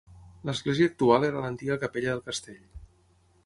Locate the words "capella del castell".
1.85-2.61